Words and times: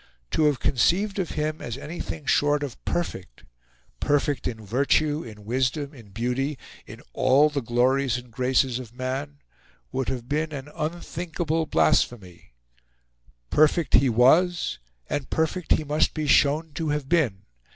To 0.31 0.45
have 0.45 0.59
conceived 0.59 1.19
of 1.19 1.29
him 1.37 1.61
as 1.61 1.77
anything 1.77 2.25
short 2.25 2.63
of 2.63 2.83
perfect 2.85 3.43
perfect 3.99 4.47
in 4.47 4.65
virtue, 4.65 5.21
in 5.21 5.45
wisdom, 5.45 5.93
in 5.93 6.09
beauty, 6.09 6.57
in 6.87 7.03
all 7.13 7.51
the 7.51 7.61
glories 7.61 8.17
and 8.17 8.31
graces 8.31 8.79
of 8.79 8.95
man 8.95 9.43
would 9.91 10.09
have 10.09 10.27
been 10.27 10.53
an 10.53 10.69
unthinkable 10.75 11.67
blasphemy: 11.67 12.55
perfect 13.51 13.93
he 13.93 14.09
was, 14.09 14.79
and 15.07 15.29
perfect 15.29 15.73
he 15.73 15.83
must 15.83 16.15
be 16.15 16.25
shown 16.25 16.71
to 16.73 16.89
have 16.89 17.07
been. 17.07 17.43